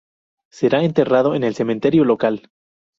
[0.49, 2.49] Será enterrado en el cementerio local.